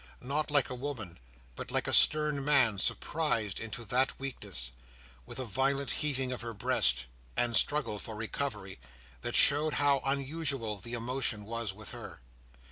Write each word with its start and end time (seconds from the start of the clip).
Not 0.23 0.49
like 0.49 0.71
a 0.71 0.73
woman, 0.73 1.19
but 1.55 1.69
like 1.69 1.85
a 1.87 1.93
stern 1.93 2.43
man 2.43 2.79
surprised 2.79 3.59
into 3.59 3.85
that 3.85 4.19
weakness; 4.19 4.71
with 5.27 5.37
a 5.37 5.45
violent 5.45 5.91
heaving 5.91 6.31
of 6.31 6.41
her 6.41 6.55
breast, 6.55 7.05
and 7.37 7.55
struggle 7.55 7.99
for 7.99 8.15
recovery, 8.15 8.79
that 9.21 9.35
showed 9.35 9.73
how 9.75 10.01
unusual 10.03 10.77
the 10.79 10.93
emotion 10.93 11.45
was 11.45 11.71
with 11.71 11.91
her. 11.91 12.19